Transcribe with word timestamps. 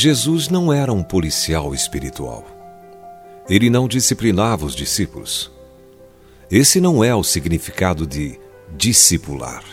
Jesus 0.00 0.48
não 0.48 0.72
era 0.72 0.92
um 0.92 1.02
policial 1.02 1.74
espiritual. 1.74 2.46
Ele 3.50 3.68
não 3.68 3.88
disciplinava 3.88 4.64
os 4.64 4.72
discípulos. 4.72 5.50
Esse 6.48 6.80
não 6.80 7.02
é 7.02 7.12
o 7.12 7.24
significado 7.24 8.06
de 8.06 8.38
discipular. 8.76 9.64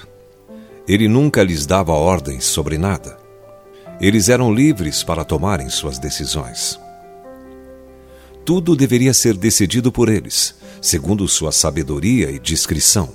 Ele 0.87 1.07
nunca 1.07 1.43
lhes 1.43 1.67
dava 1.67 1.91
ordens 1.91 2.43
sobre 2.43 2.75
nada. 2.75 3.19
Eles 4.01 4.27
eram 4.27 4.51
livres 4.51 5.03
para 5.03 5.23
tomarem 5.23 5.69
suas 5.69 5.99
decisões. 5.99 6.79
Tudo 8.43 8.75
deveria 8.75 9.13
ser 9.13 9.37
decidido 9.37 9.91
por 9.91 10.09
eles, 10.09 10.55
segundo 10.81 11.27
sua 11.27 11.51
sabedoria 11.51 12.31
e 12.31 12.39
discrição. 12.39 13.11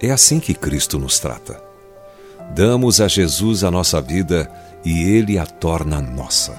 É 0.00 0.12
assim 0.12 0.38
que 0.38 0.54
Cristo 0.54 1.00
nos 1.00 1.18
trata. 1.18 1.60
Damos 2.54 3.00
a 3.00 3.08
Jesus 3.08 3.64
a 3.64 3.72
nossa 3.72 4.00
vida 4.00 4.48
e 4.86 5.02
ele 5.02 5.36
a 5.36 5.44
torna 5.44 6.00
nossa. 6.00 6.56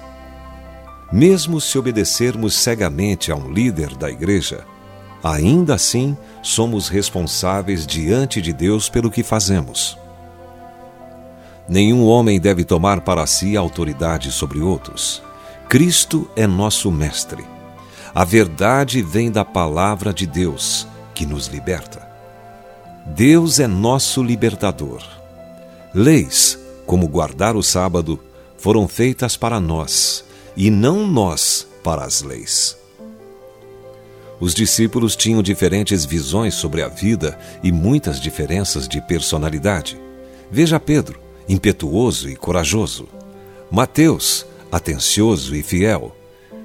Mesmo 1.09 1.61
se 1.61 1.77
obedecermos 1.79 2.55
cegamente 2.55 3.31
a 3.31 3.35
um 3.37 3.49
líder 3.49 3.95
da 3.95 4.11
igreja, 4.11 4.65
ainda 5.23 5.75
assim 5.75 6.17
somos 6.43 6.89
responsáveis 6.89 7.87
diante 7.87 8.41
de 8.41 8.51
Deus 8.51 8.89
pelo 8.89 9.09
que 9.09 9.23
fazemos. 9.23 9.97
Nenhum 11.69 12.03
homem 12.03 12.37
deve 12.37 12.65
tomar 12.65 12.99
para 12.99 13.25
si 13.25 13.55
autoridade 13.55 14.29
sobre 14.29 14.59
outros. 14.59 15.23
Cristo 15.69 16.29
é 16.35 16.45
nosso 16.45 16.91
mestre. 16.91 17.45
A 18.13 18.25
verdade 18.25 19.01
vem 19.01 19.31
da 19.31 19.45
palavra 19.45 20.13
de 20.13 20.27
Deus, 20.27 20.85
que 21.15 21.25
nos 21.25 21.47
liberta. 21.47 22.05
Deus 23.05 23.57
é 23.61 23.67
nosso 23.67 24.21
libertador. 24.21 25.01
Leis 25.93 26.56
como 26.87 27.07
guardar 27.07 27.55
o 27.55 27.61
sábado, 27.61 28.19
foram 28.57 28.87
feitas 28.87 29.37
para 29.37 29.59
nós, 29.59 30.23
e 30.55 30.71
não 30.71 31.05
nós 31.05 31.67
para 31.83 32.03
as 32.03 32.23
leis. 32.23 32.75
Os 34.39 34.53
discípulos 34.53 35.15
tinham 35.15 35.43
diferentes 35.43 36.05
visões 36.05 36.53
sobre 36.53 36.81
a 36.81 36.87
vida 36.87 37.37
e 37.63 37.71
muitas 37.71 38.19
diferenças 38.19 38.87
de 38.87 39.01
personalidade. 39.01 39.99
Veja 40.49 40.79
Pedro, 40.79 41.19
impetuoso 41.49 42.29
e 42.29 42.35
corajoso. 42.35 43.07
Mateus, 43.69 44.45
atencioso 44.71 45.55
e 45.55 45.61
fiel. 45.61 46.15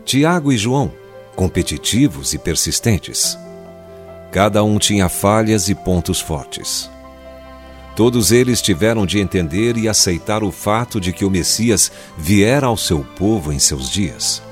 Tiago 0.04 0.52
e 0.52 0.58
João, 0.58 0.92
competitivos 1.34 2.34
e 2.34 2.38
persistentes. 2.38 3.38
Cada 4.30 4.62
um 4.62 4.78
tinha 4.78 5.08
falhas 5.08 5.68
e 5.68 5.74
pontos 5.74 6.20
fortes. 6.20 6.90
Todos 7.94 8.32
eles 8.32 8.62
tiveram 8.62 9.04
de 9.04 9.18
entender 9.18 9.76
e 9.76 9.88
aceitar 9.88 10.42
o 10.42 10.50
fato 10.50 11.00
de 11.00 11.12
que 11.12 11.24
o 11.24 11.30
Messias 11.30 11.92
viera 12.16 12.66
ao 12.66 12.76
seu 12.76 13.00
povo 13.00 13.52
em 13.52 13.58
seus 13.58 13.90
dias. 13.90 14.42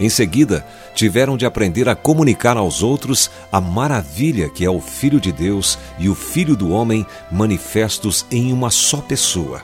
Em 0.00 0.08
seguida, 0.08 0.66
tiveram 0.94 1.36
de 1.36 1.46
aprender 1.46 1.88
a 1.88 1.94
comunicar 1.94 2.56
aos 2.56 2.82
outros 2.82 3.30
a 3.52 3.60
maravilha 3.60 4.48
que 4.48 4.64
é 4.64 4.70
o 4.70 4.80
Filho 4.80 5.20
de 5.20 5.32
Deus 5.32 5.78
e 5.98 6.08
o 6.08 6.14
Filho 6.14 6.56
do 6.56 6.70
Homem 6.70 7.06
manifestos 7.30 8.26
em 8.30 8.52
uma 8.52 8.70
só 8.70 8.98
pessoa, 8.98 9.62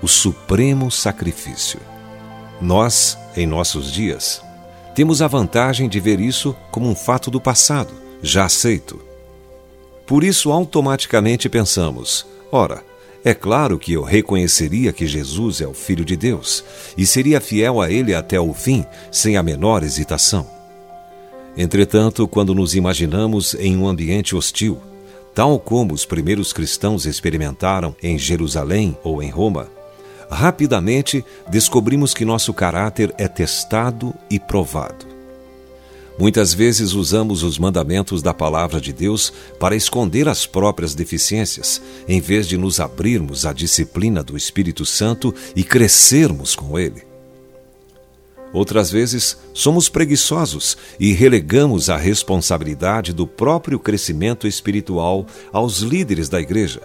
o 0.00 0.06
supremo 0.06 0.90
sacrifício. 0.90 1.80
Nós, 2.60 3.18
em 3.36 3.46
nossos 3.46 3.92
dias, 3.92 4.42
temos 4.94 5.20
a 5.20 5.28
vantagem 5.28 5.88
de 5.88 6.00
ver 6.00 6.20
isso 6.20 6.56
como 6.70 6.88
um 6.88 6.94
fato 6.94 7.30
do 7.30 7.40
passado, 7.40 7.92
já 8.22 8.44
aceito 8.44 9.05
por 10.06 10.22
isso, 10.22 10.52
automaticamente 10.52 11.48
pensamos: 11.48 12.26
ora, 12.52 12.84
é 13.24 13.34
claro 13.34 13.76
que 13.76 13.92
eu 13.92 14.04
reconheceria 14.04 14.92
que 14.92 15.06
Jesus 15.06 15.60
é 15.60 15.66
o 15.66 15.74
Filho 15.74 16.04
de 16.04 16.16
Deus 16.16 16.62
e 16.96 17.04
seria 17.04 17.40
fiel 17.40 17.80
a 17.80 17.90
Ele 17.90 18.14
até 18.14 18.38
o 18.38 18.54
fim, 18.54 18.86
sem 19.10 19.36
a 19.36 19.42
menor 19.42 19.82
hesitação. 19.82 20.46
Entretanto, 21.56 22.28
quando 22.28 22.54
nos 22.54 22.74
imaginamos 22.74 23.54
em 23.54 23.76
um 23.76 23.88
ambiente 23.88 24.36
hostil, 24.36 24.78
tal 25.34 25.58
como 25.58 25.92
os 25.92 26.04
primeiros 26.04 26.52
cristãos 26.52 27.04
experimentaram 27.04 27.96
em 28.00 28.16
Jerusalém 28.16 28.96
ou 29.02 29.20
em 29.20 29.30
Roma, 29.30 29.68
rapidamente 30.30 31.24
descobrimos 31.48 32.14
que 32.14 32.24
nosso 32.24 32.54
caráter 32.54 33.12
é 33.18 33.26
testado 33.26 34.14
e 34.30 34.38
provado. 34.38 35.15
Muitas 36.18 36.54
vezes 36.54 36.94
usamos 36.94 37.42
os 37.42 37.58
mandamentos 37.58 38.22
da 38.22 38.32
palavra 38.32 38.80
de 38.80 38.90
Deus 38.90 39.32
para 39.60 39.76
esconder 39.76 40.28
as 40.28 40.46
próprias 40.46 40.94
deficiências, 40.94 41.80
em 42.08 42.20
vez 42.20 42.48
de 42.48 42.56
nos 42.56 42.80
abrirmos 42.80 43.44
à 43.44 43.52
disciplina 43.52 44.22
do 44.22 44.34
Espírito 44.34 44.86
Santo 44.86 45.34
e 45.54 45.62
crescermos 45.62 46.56
com 46.56 46.78
ele. 46.78 47.02
Outras 48.50 48.90
vezes, 48.90 49.36
somos 49.52 49.90
preguiçosos 49.90 50.78
e 50.98 51.12
relegamos 51.12 51.90
a 51.90 51.96
responsabilidade 51.98 53.12
do 53.12 53.26
próprio 53.26 53.78
crescimento 53.78 54.46
espiritual 54.46 55.26
aos 55.52 55.80
líderes 55.80 56.30
da 56.30 56.40
igreja. 56.40 56.80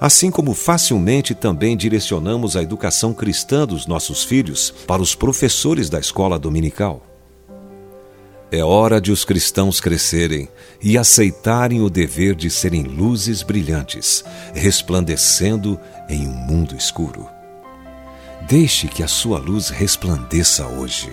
Assim 0.00 0.30
como 0.30 0.54
facilmente 0.54 1.34
também 1.34 1.76
direcionamos 1.76 2.56
a 2.56 2.62
educação 2.62 3.12
cristã 3.12 3.66
dos 3.66 3.84
nossos 3.86 4.22
filhos 4.22 4.72
para 4.86 5.02
os 5.02 5.16
professores 5.16 5.90
da 5.90 5.98
escola 5.98 6.38
dominical. 6.38 7.02
É 8.50 8.64
hora 8.64 8.98
de 8.98 9.12
os 9.12 9.26
cristãos 9.26 9.78
crescerem 9.78 10.48
e 10.82 10.96
aceitarem 10.96 11.82
o 11.82 11.90
dever 11.90 12.34
de 12.34 12.48
serem 12.48 12.82
luzes 12.82 13.42
brilhantes, 13.42 14.24
resplandecendo 14.54 15.78
em 16.08 16.26
um 16.26 16.32
mundo 16.32 16.74
escuro. 16.74 17.28
Deixe 18.48 18.88
que 18.88 19.02
a 19.02 19.08
sua 19.08 19.38
luz 19.38 19.68
resplandeça 19.68 20.66
hoje. 20.66 21.12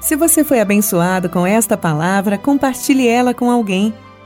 Se 0.00 0.16
você 0.16 0.42
foi 0.42 0.60
abençoado 0.60 1.28
com 1.28 1.46
esta 1.46 1.76
palavra, 1.76 2.38
compartilhe 2.38 3.06
ela 3.06 3.34
com 3.34 3.50
alguém. 3.50 3.92